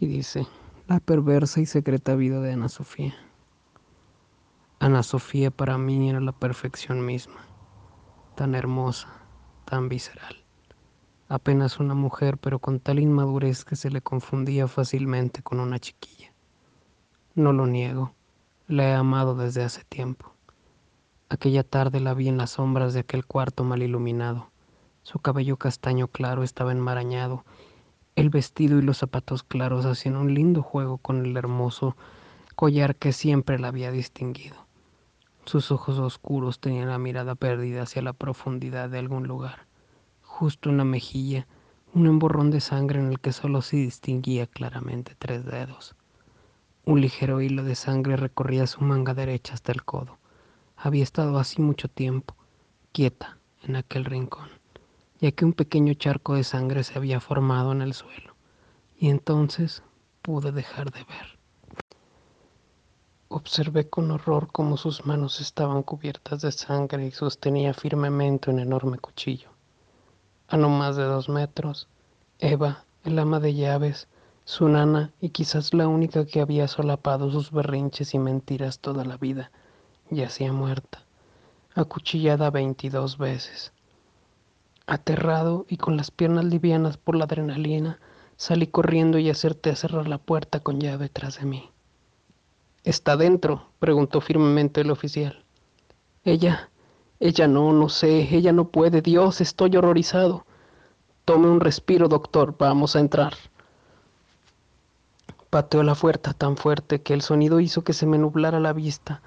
y 0.00 0.06
dice, 0.06 0.46
la 0.88 0.98
perversa 0.98 1.60
y 1.60 1.66
secreta 1.66 2.14
vida 2.16 2.40
de 2.40 2.54
Ana 2.54 2.70
Sofía. 2.70 3.14
Ana 4.78 5.02
Sofía 5.02 5.50
para 5.50 5.76
mí 5.76 6.08
era 6.08 6.20
la 6.20 6.32
perfección 6.32 7.04
misma, 7.04 7.44
tan 8.34 8.54
hermosa, 8.54 9.08
tan 9.66 9.90
visceral. 9.90 10.36
Apenas 11.28 11.78
una 11.80 11.92
mujer, 11.92 12.38
pero 12.38 12.60
con 12.60 12.80
tal 12.80 12.98
inmadurez 12.98 13.66
que 13.66 13.76
se 13.76 13.90
le 13.90 14.00
confundía 14.00 14.66
fácilmente 14.68 15.42
con 15.42 15.60
una 15.60 15.78
chiquilla. 15.78 16.32
No 17.34 17.52
lo 17.52 17.66
niego, 17.66 18.14
la 18.68 18.84
he 18.84 18.94
amado 18.94 19.36
desde 19.36 19.62
hace 19.62 19.84
tiempo. 19.84 20.32
Aquella 21.28 21.62
tarde 21.62 22.00
la 22.00 22.14
vi 22.14 22.28
en 22.28 22.38
las 22.38 22.52
sombras 22.52 22.94
de 22.94 23.00
aquel 23.00 23.26
cuarto 23.26 23.64
mal 23.64 23.82
iluminado. 23.82 24.50
Su 25.02 25.18
cabello 25.18 25.58
castaño 25.58 26.08
claro 26.08 26.42
estaba 26.42 26.72
enmarañado 26.72 27.44
el 28.20 28.28
vestido 28.28 28.78
y 28.78 28.82
los 28.82 28.98
zapatos 28.98 29.42
claros 29.42 29.86
hacían 29.86 30.16
un 30.16 30.34
lindo 30.34 30.62
juego 30.62 30.98
con 30.98 31.24
el 31.24 31.34
hermoso 31.38 31.96
collar 32.54 32.94
que 32.96 33.14
siempre 33.14 33.58
la 33.58 33.68
había 33.68 33.90
distinguido. 33.90 34.66
Sus 35.46 35.72
ojos 35.72 35.98
oscuros 35.98 36.60
tenían 36.60 36.90
la 36.90 36.98
mirada 36.98 37.34
perdida 37.34 37.84
hacia 37.84 38.02
la 38.02 38.12
profundidad 38.12 38.90
de 38.90 38.98
algún 38.98 39.26
lugar. 39.26 39.66
Justo 40.20 40.68
en 40.68 40.76
la 40.76 40.84
mejilla, 40.84 41.46
un 41.94 42.06
emborrón 42.06 42.50
de 42.50 42.60
sangre 42.60 43.00
en 43.00 43.06
el 43.06 43.20
que 43.20 43.32
solo 43.32 43.62
se 43.62 43.78
distinguía 43.78 44.46
claramente 44.46 45.16
tres 45.18 45.46
dedos. 45.46 45.96
Un 46.84 47.00
ligero 47.00 47.40
hilo 47.40 47.64
de 47.64 47.74
sangre 47.74 48.16
recorría 48.16 48.66
su 48.66 48.82
manga 48.82 49.14
derecha 49.14 49.54
hasta 49.54 49.72
el 49.72 49.82
codo. 49.82 50.18
Había 50.76 51.04
estado 51.04 51.38
así 51.38 51.62
mucho 51.62 51.88
tiempo, 51.88 52.36
quieta, 52.92 53.38
en 53.62 53.76
aquel 53.76 54.04
rincón 54.04 54.59
ya 55.20 55.32
que 55.32 55.44
un 55.44 55.52
pequeño 55.52 55.94
charco 55.94 56.34
de 56.34 56.44
sangre 56.44 56.82
se 56.82 56.96
había 56.96 57.20
formado 57.20 57.72
en 57.72 57.82
el 57.82 57.92
suelo, 57.92 58.34
y 58.98 59.10
entonces 59.10 59.82
pude 60.22 60.50
dejar 60.50 60.90
de 60.92 61.04
ver. 61.04 61.38
Observé 63.28 63.88
con 63.88 64.10
horror 64.10 64.48
cómo 64.50 64.76
sus 64.76 65.06
manos 65.06 65.40
estaban 65.40 65.82
cubiertas 65.82 66.40
de 66.42 66.50
sangre 66.50 67.06
y 67.06 67.10
sostenía 67.12 67.74
firmemente 67.74 68.50
un 68.50 68.58
enorme 68.58 68.98
cuchillo. 68.98 69.50
A 70.48 70.56
no 70.56 70.68
más 70.68 70.96
de 70.96 71.04
dos 71.04 71.28
metros, 71.28 71.86
Eva, 72.38 72.84
el 73.04 73.18
ama 73.18 73.38
de 73.38 73.54
llaves, 73.54 74.08
su 74.44 74.68
nana 74.68 75.12
y 75.20 75.28
quizás 75.28 75.74
la 75.74 75.86
única 75.86 76.26
que 76.26 76.40
había 76.40 76.66
solapado 76.66 77.30
sus 77.30 77.52
berrinches 77.52 78.14
y 78.14 78.18
mentiras 78.18 78.80
toda 78.80 79.04
la 79.04 79.16
vida, 79.16 79.52
yacía 80.10 80.52
muerta, 80.52 81.04
acuchillada 81.74 82.50
veintidós 82.50 83.16
veces. 83.16 83.72
Aterrado 84.86 85.66
y 85.68 85.76
con 85.76 85.96
las 85.96 86.10
piernas 86.10 86.44
livianas 86.44 86.96
por 86.96 87.14
la 87.14 87.24
adrenalina, 87.24 88.00
salí 88.36 88.66
corriendo 88.66 89.18
y 89.18 89.30
acerté 89.30 89.70
a 89.70 89.76
cerrar 89.76 90.08
la 90.08 90.18
puerta 90.18 90.60
con 90.60 90.80
llave 90.80 91.08
tras 91.08 91.38
de 91.38 91.46
mí. 91.46 91.70
¿Está 92.82 93.16
dentro? 93.16 93.68
preguntó 93.78 94.20
firmemente 94.20 94.80
el 94.80 94.90
oficial. 94.90 95.44
Ella, 96.24 96.70
ella 97.20 97.46
no, 97.46 97.72
no 97.72 97.88
sé, 97.88 98.34
ella 98.34 98.52
no 98.52 98.68
puede. 98.68 99.02
Dios, 99.02 99.40
estoy 99.40 99.76
horrorizado. 99.76 100.44
Tome 101.24 101.48
un 101.48 101.60
respiro, 101.60 102.08
doctor, 102.08 102.56
vamos 102.58 102.96
a 102.96 103.00
entrar. 103.00 103.34
Pateó 105.50 105.82
la 105.82 105.94
puerta 105.94 106.32
tan 106.32 106.56
fuerte 106.56 107.02
que 107.02 107.12
el 107.12 107.22
sonido 107.22 107.60
hizo 107.60 107.84
que 107.84 107.92
se 107.92 108.06
me 108.06 108.18
nublara 108.18 108.58
la 108.58 108.72
vista. 108.72 109.20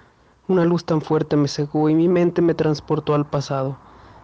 Una 0.48 0.66
luz 0.66 0.84
tan 0.86 1.02
fuerte 1.02 1.36
me 1.38 1.48
cegó 1.48 1.90
y 1.90 1.96
mi 1.96 2.10
mente 2.10 2.42
me 2.42 2.54
transportó 2.54 3.14
al 3.16 3.30
pasado 3.30 3.78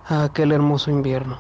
a 0.10 0.24
aquel 0.24 0.52
hermoso 0.52 0.90
invierno, 0.90 1.38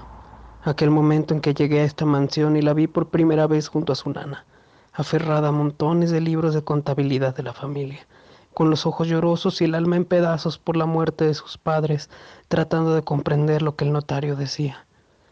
aquel 0.62 0.92
momento 0.92 1.34
en 1.34 1.42
que 1.42 1.56
llegué 1.56 1.80
a 1.80 1.86
esta 1.86 2.06
mansión 2.06 2.56
y 2.56 2.62
la 2.62 2.76
vi 2.76 2.86
por 2.86 3.09
primera 3.09 3.48
vez 3.48 3.67
junto 3.67 3.92
a 3.92 3.95
su 3.95 4.11
nana, 4.11 4.45
aferrada 4.94 5.48
a 5.48 5.52
montones 5.52 6.11
de 6.11 6.22
libros 6.22 6.53
de 6.53 6.64
contabilidad 6.64 7.36
de 7.36 7.42
la 7.42 7.53
familia, 7.53 8.06
con 8.53 8.70
los 8.70 8.86
ojos 8.86 9.08
llorosos 9.08 9.59
y 9.59 9.66
el 9.66 9.73
alma 9.73 9.95
en 9.95 10.06
pedazos 10.06 10.59
por 10.59 10.78
la 10.78 10.86
muerte 10.86 11.26
de 11.26 11.34
sus 11.34 11.58
padres, 11.58 12.11
tratando 12.48 12.94
de 12.94 13.02
comprender 13.02 13.64
lo 13.64 13.76
que 13.76 13.86
el 13.86 13.92
notario 13.92 14.36
decía. 14.36 14.86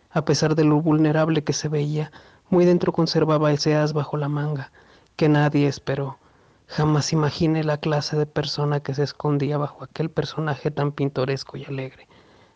A 0.09 0.25
pesar 0.25 0.56
de 0.56 0.63
lo 0.63 0.81
vulnerable 0.81 1.44
que 1.44 1.53
se 1.53 1.69
veía, 1.69 2.12
muy 2.50 2.66
dentro 2.66 2.91
conservaba 2.91 3.51
ese 3.51 3.75
as 3.75 3.94
bajo 3.94 4.17
la 4.17 4.29
manga, 4.29 4.72
que 5.16 5.29
nadie 5.29 5.67
esperó. 5.67 6.17
Jamás 6.66 7.13
imaginé 7.13 7.63
la 7.63 7.78
clase 7.78 8.17
de 8.17 8.25
persona 8.25 8.79
que 8.79 8.95
se 8.95 9.03
escondía 9.03 9.59
bajo 9.59 9.83
aquel 9.83 10.09
personaje 10.09 10.72
tan 10.72 10.91
pintoresco 10.91 11.56
y 11.56 11.66
alegre 11.66 12.07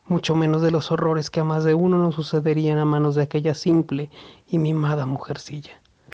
mucho 0.06 0.35
menos 0.35 0.62
de 0.62 0.72
los 0.72 0.91
horrores 0.91 1.29
que 1.29 1.39
a 1.39 1.44
más 1.44 1.63
de 1.63 1.73
uno 1.73 1.97
nos 1.97 2.16
sucederían 2.16 2.78
a 2.78 2.85
manos 2.85 3.16
de 3.16 3.23
aquella 3.23 3.56
simple 3.56 4.09
y 4.47 4.57
mimada 4.59 5.06
mujercilla. 5.06 5.81